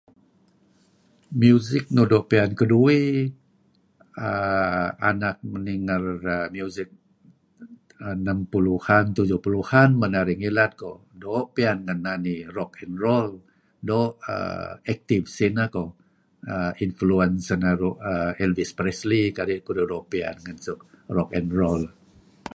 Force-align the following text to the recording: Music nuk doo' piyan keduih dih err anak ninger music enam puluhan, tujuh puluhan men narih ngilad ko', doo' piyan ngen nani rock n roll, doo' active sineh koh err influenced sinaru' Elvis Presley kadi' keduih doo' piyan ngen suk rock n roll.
Music 1.41 1.83
nuk 1.95 2.07
doo' 2.11 2.27
piyan 2.29 2.51
keduih 2.59 3.01
dih 3.17 3.31
err 4.29 4.87
anak 5.11 5.37
ninger 5.67 6.03
music 6.55 6.89
enam 8.19 8.39
puluhan, 8.53 9.05
tujuh 9.17 9.39
puluhan 9.45 9.89
men 9.99 10.11
narih 10.15 10.37
ngilad 10.39 10.71
ko', 10.81 10.95
doo' 11.23 11.47
piyan 11.55 11.77
ngen 11.85 11.99
nani 12.07 12.35
rock 12.57 12.71
n 12.89 12.93
roll, 13.03 13.29
doo' 13.89 14.15
active 14.93 15.25
sineh 15.37 15.67
koh 15.75 15.89
err 16.53 16.71
influenced 16.85 17.43
sinaru' 17.47 17.95
Elvis 18.45 18.71
Presley 18.77 19.25
kadi' 19.37 19.63
keduih 19.65 19.87
doo' 19.91 20.07
piyan 20.11 20.35
ngen 20.43 20.57
suk 20.65 20.79
rock 21.17 21.29
n 21.43 21.47
roll. 21.59 21.83